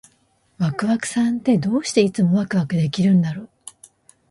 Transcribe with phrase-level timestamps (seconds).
[0.57, 3.49] ワクワクさんって、どうしていつもワクワクできるんだろう？